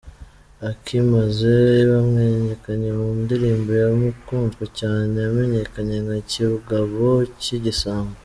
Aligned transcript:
Abakimaze 0.61 1.51
bamenyekanye 1.91 2.89
mu 2.99 3.09
ndirimbo 3.23 3.71
yakunzwe 3.83 4.63
cyane 4.79 5.13
yamenyekanye 5.25 5.95
nka 6.03 6.15
“Ikigabo 6.23 7.05
cy’igisambo”. 7.41 8.15